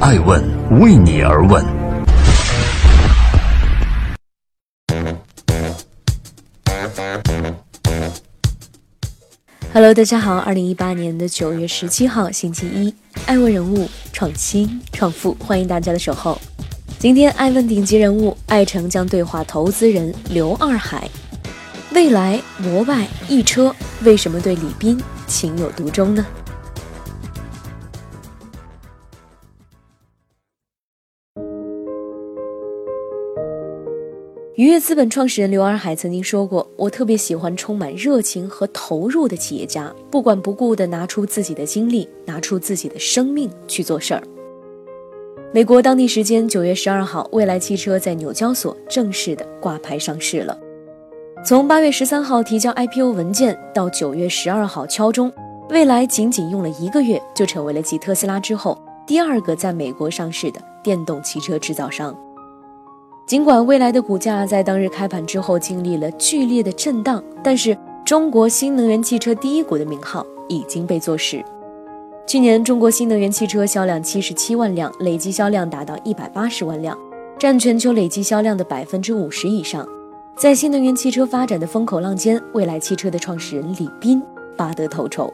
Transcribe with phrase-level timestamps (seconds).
[0.00, 0.40] 爱问
[0.78, 1.64] 为你而问。
[9.72, 12.94] Hello，大家好，二零一八年的九月十七号，星期一，
[13.26, 16.40] 爱问人物创新创富，欢迎大家的守候。
[17.00, 21.08] 今天爱问顶级人物艾诚将对话投资人刘二海。
[21.92, 23.74] 未来、摩拜、易车
[24.04, 24.96] 为什么对李斌
[25.26, 26.24] 情有独钟呢？
[34.58, 44.22] 愉悦资本创始人刘二海曾经说过：“我特别喜欢充满热情和投入的企业家，不管不顾地拿出自己的精力，拿出自己的生命去做事儿。”
[45.54, 50.58] 美国当地时间九月十二号，蔚来汽车在纽交所正式的挂牌上市了。
[51.46, 55.32] 从八月十三号提交 IPO 文件到九月十二号敲钟，
[55.68, 62.12] 蔚来仅仅用了一个月，就成为了继特斯拉之后第二个在美国上市的电动汽车制造商。
[63.28, 71.44] 尽管未来的股价在当日开盘之后经历了剧烈的震荡，但是中国新能源汽车第一股的名号已经被坐实。
[72.26, 76.96] 去年中国新能源汽车销量七十七万辆，累计销量达到一百八十万辆，
[77.38, 79.86] 占全球累计销量的百分之五十以上。
[80.34, 84.22] 在新能源汽车发展的风口浪尖，未来汽车的创始人李斌
[84.56, 85.30] 拔得头筹。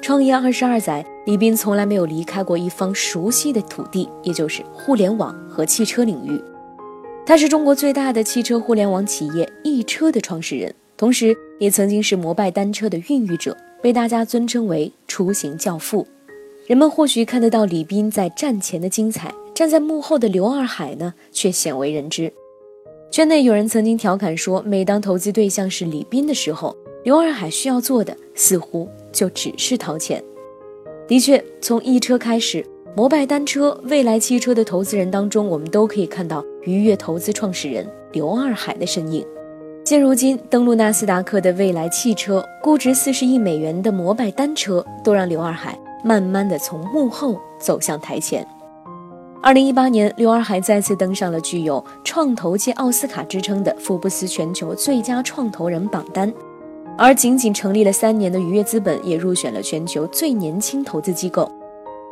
[0.00, 6.42] 创业二十二载，李斌从来没有离开过一方熟悉的土地，也就是互联网和汽车领域。
[7.26, 16.06] 他是中国最大的汽车互联网企业易车的创始人，同时也曾经是摩拜单车的孕育者，被大家尊称为“出行教父”。
[16.66, 22.32] 人们或许看得到李斌在战前的精彩，站在幕后的刘二海呢，却鲜为人知。
[23.12, 30.22] 圈内有人曾经调侃说，每当投资对象是李斌的时候，刘二海需要做的似乎就只是掏钱。
[31.06, 32.64] 的确，从易车开始。
[32.96, 39.24] 摩拜单车、蔚来汽车的投资人当中，我们都可以看到愉悦投资创始人刘二海的身影。
[39.84, 48.44] 现如今，登陆纳斯达克的蔚来汽车、估值四十亿美元的摩拜单车，都让刘二海慢慢的从幕后走向台前。
[49.40, 56.32] 二零一八年，刘二海再次登上了具有创投界奥斯卡之称的福布斯全球最佳创投人榜单，
[56.98, 61.50] 而仅仅成立了三年的愉悦资本也入选了全球最年轻投资机构。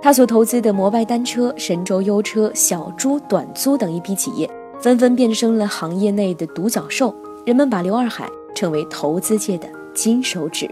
[0.00, 4.48] 他所投资的摩拜单车、神州优车、小猪短租等一批企业，
[4.80, 7.14] 纷纷变身了行业内的独角兽。
[7.44, 10.70] 人们把刘二海称为投资界的金手指。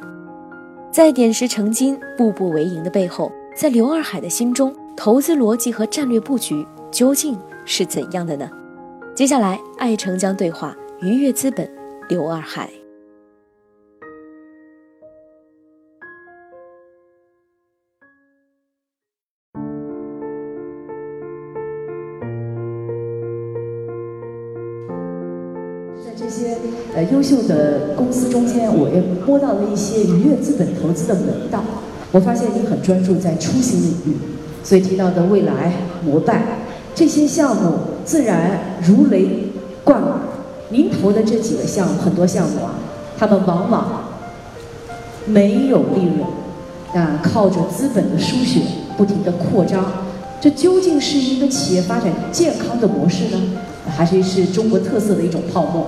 [0.92, 8.48] 在点石成金、步步为营的背后，在刘二海的心中，投资逻辑和战略布局究竟是怎样的呢？
[9.14, 11.68] 接下来，爱成将对话愉悦资本
[12.08, 12.70] 刘二海。
[26.26, 26.56] 这些
[26.92, 31.62] 呃，优秀的公司中间，我也摸到了一些愉悦资本投资的门道。
[32.10, 34.16] 我发现你很专注在出行领域，
[34.64, 35.72] 所以提到的未来、
[36.04, 36.42] 摩拜
[36.96, 39.52] 这些项目，自然如雷
[39.84, 40.18] 贯耳。
[40.70, 42.74] 您投的这几个项目，很多项目啊，
[43.16, 44.08] 他们往往
[45.26, 48.62] 没有利润，啊，靠着资本的输血
[48.96, 49.84] 不停的扩张，
[50.40, 53.40] 这究竟是一个企业发展健康的模式呢，
[53.96, 55.86] 还是是中国特色的一种泡沫？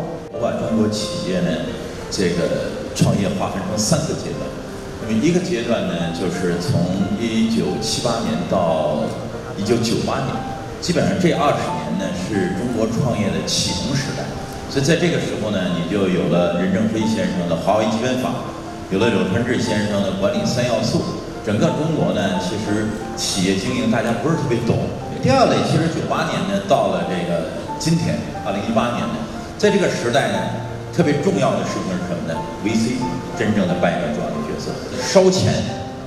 [0.68, 1.48] 中国企业呢，
[2.10, 4.44] 这个创业划分成三个阶段。
[5.00, 6.84] 那么一个阶段呢，就是从
[7.18, 9.00] 一九七八年到
[9.56, 10.28] 一九九八年，
[10.80, 14.24] 基本上这二十年呢是中国创业的启蒙时代。
[14.68, 18.28] 所以在这个时候呢，你就有了任正非先生的华为基本法，
[18.92, 21.00] 有了柳传志先生的管理三要素。
[21.46, 24.76] 整个中国呢，其实企业经营大家不是特别懂。
[25.22, 29.16] 第二类，其实九八年呢到了这个今天，二零一八年呢。
[29.58, 30.38] 在这个时代呢，
[30.94, 32.94] 特别重要的事情是什么呢？VC
[33.36, 34.70] 真正的扮演了重要的角色，
[35.02, 35.52] 烧钱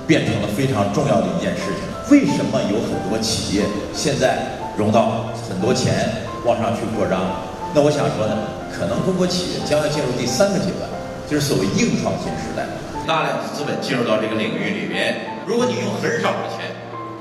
[0.07, 1.84] 变成了非常重要的一件事情。
[2.07, 4.39] 为什么有很多企业现在
[4.77, 7.44] 融到很多钱往上去扩张？
[7.75, 8.39] 那我想说呢，
[8.71, 10.88] 可能中国企业将要进入第三个阶段，
[11.27, 12.63] 就是所谓硬创新时代。
[13.03, 16.71] 大量的资本进入到这个领域里面，如果你用很少的钱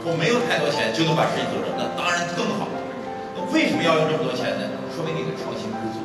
[0.06, 2.70] 或没有太多钱就能把事情做成，那当然更好。
[3.34, 4.78] 那为什么要用这么多钱呢？
[5.00, 6.04] 说明你的创新不足。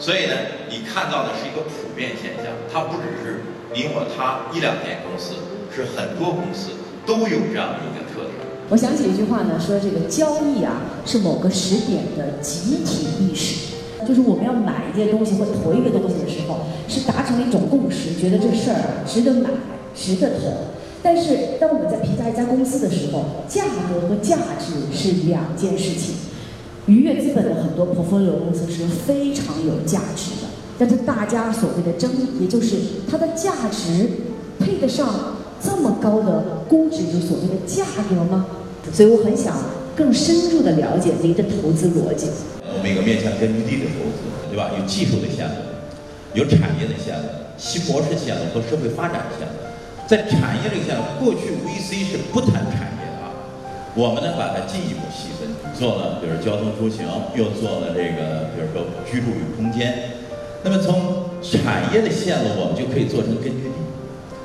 [0.00, 0.32] 所以呢，
[0.70, 3.44] 你看到的是一个普遍现象，它不只是
[3.74, 5.36] 你我他一两间公司，
[5.68, 6.72] 是很多公司
[7.04, 8.32] 都有这样的一个特点。
[8.70, 13.76] 我想起一句话呢，说这个交易啊是某个时点的集体意识，
[14.08, 19.50] 就是我们要买一件东西或投一个东西的时候，是达成了一种共识，觉得这事儿值得买，
[19.94, 20.72] 值得投。
[21.04, 26.31] 但是当我们在评价一家公司的时候，价格和价值是两件事情。
[26.86, 30.48] 愉悦资本的很多 portfolio 公司是非常有价值的，
[30.78, 32.76] 但是大家所谓的争议，也就是
[33.08, 34.08] 它的价值
[34.58, 38.46] 配得上这么高的估值，就所谓的价格吗？
[38.92, 39.56] 所以我很想
[39.94, 42.26] 更深入的了解您的投资逻辑。
[42.66, 44.72] 我们一个面向根据地的投资，对吧？
[44.76, 45.54] 有技术的项目，
[46.34, 49.54] 有产业的项目，新模式项目和社会发展项目。
[50.08, 52.91] 在产业这个项目，过去 VC 是不谈产业，
[53.94, 57.04] 我们呢把它进一步细分，做了比如交通出行，
[57.36, 60.16] 又做了这个比如说居住与空间。
[60.64, 63.76] 那么从产业的线路，我们就可以做成根据地。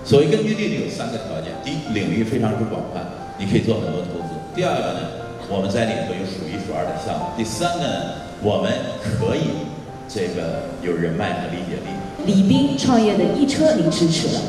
[0.04, 3.08] 所谓根据地呢，有三个条件：第一，领域非常之广泛，
[3.38, 5.00] 你可以做很多投资；第二个呢，
[5.48, 7.96] 我们在里头有数一数二的项目；第三个呢，
[8.44, 9.72] 我们可以
[10.10, 11.96] 这个有人脉和理解力。
[12.26, 14.42] 李斌创业的易车，您支持了。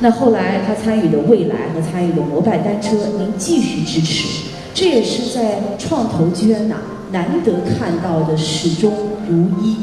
[0.00, 6.76] 那后来他参与的未来和参与的摩拜单车，您继续支持，这也是在创投圈呐
[7.12, 8.92] 难得看到的始终
[9.28, 9.76] 如一。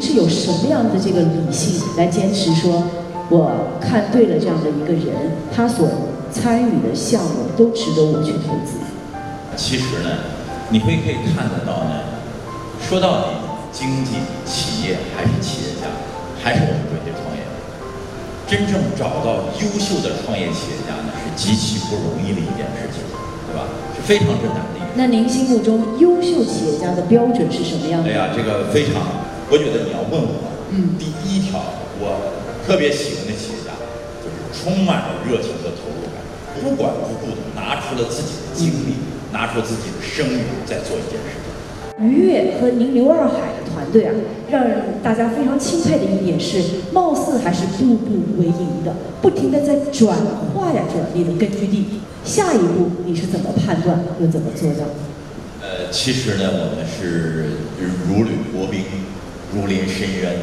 [0.00, 2.84] 是有什么样的这个理性来坚持说，
[3.28, 3.50] 我
[3.80, 5.88] 看对了这样的一个人，他所
[6.30, 8.78] 参与的项目都值得我去投资。
[9.56, 10.10] 其实呢，
[10.70, 12.02] 你会可以看得到呢，
[12.88, 13.26] 说到底，
[13.72, 14.12] 经济、
[14.46, 15.88] 企业还是企业家，
[16.40, 16.87] 还是我们。
[18.48, 23.04] 真正找到优秀的创业企业家呢，是极其不容易的一件事情，
[23.44, 23.68] 对吧？
[23.94, 24.80] 是非常之难的。
[24.96, 28.08] 那您心目中优秀企业家的标准是什么样的？
[28.08, 29.04] 哎呀，这个非常，
[29.52, 31.60] 我觉得你要问我，嗯，第一条，
[32.00, 32.32] 我
[32.66, 33.76] 特别喜欢的企业家，
[34.24, 36.16] 就是充满了热情和投入感，
[36.64, 38.96] 不管不顾的拿出了自己的精力，
[39.30, 41.52] 拿出自己的声誉在做一件事情。
[42.00, 44.14] 愉悦和您刘二海的团队啊，
[44.50, 44.64] 让
[45.02, 46.62] 大家非常钦佩的一点是，
[46.92, 50.16] 貌似还是步步为营的，不停的在转
[50.54, 52.00] 化呀转你的根据地。
[52.24, 54.84] 下一步你是怎么判断又怎么做的？
[55.60, 57.52] 呃，其实呢，我们是
[58.08, 58.84] 如履薄冰，
[59.54, 60.36] 如临深渊。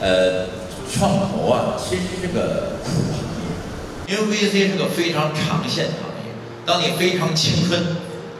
[0.00, 0.46] 呃，
[0.92, 6.30] 创投啊，其实是个苦行业，因为 VC 是个非常长线行业。
[6.66, 7.80] 当你非常青春，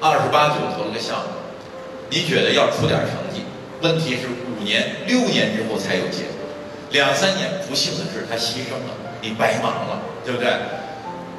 [0.00, 1.30] 二十八九投了个项目，
[2.10, 3.42] 你觉得要出点成绩，
[3.82, 4.28] 问题是
[4.66, 6.44] 年、六年之后才有结果，
[6.90, 8.90] 两三年不幸的是他牺牲了，
[9.22, 10.50] 你白忙了，对不对？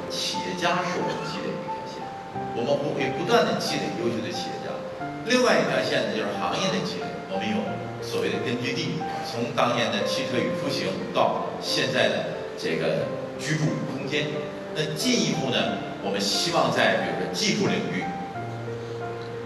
[0.08, 2.00] 企业家是我们积累的一条线，
[2.56, 4.72] 我们不会不断的积累优秀的企业家。
[5.28, 7.60] 另外一条线呢，就是行业的积累，我们有
[8.00, 8.96] 所谓的根据地，
[9.28, 13.04] 从当年的汽车与出行到现在的这个
[13.38, 14.26] 居住空间。
[14.74, 18.00] 那进一步呢，我们希望在比如说技术领域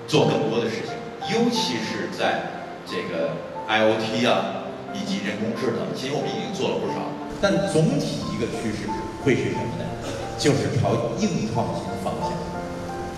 [0.06, 0.94] 做更多的事情，
[1.35, 2.46] 尤其是在
[2.87, 3.35] 这个
[3.69, 7.09] IOT 啊以及人工智能，其实我们已经做了不少。
[7.41, 8.87] 但总体一个趋势
[9.25, 9.85] 会是什么呢？
[10.38, 12.32] 就是朝硬创新方向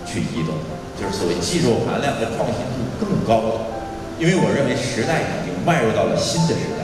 [0.04, 0.54] 去移动，
[1.00, 3.60] 就是所谓技术含量和创新度更高的。
[4.18, 6.83] 因为我认为时代已经迈入到了新的时代。